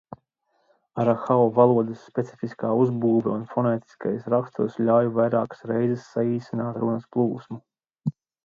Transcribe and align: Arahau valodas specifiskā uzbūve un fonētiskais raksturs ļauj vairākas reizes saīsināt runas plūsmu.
Arahau 1.01 1.41
valodas 1.59 1.99
specifiskā 2.11 2.71
uzbūve 2.85 3.31
un 3.33 3.45
fonētiskais 3.53 4.25
raksturs 4.35 4.79
ļauj 4.89 5.13
vairākas 5.21 5.65
reizes 5.73 6.11
saīsināt 6.17 6.85
runas 6.85 7.07
plūsmu. 7.17 7.63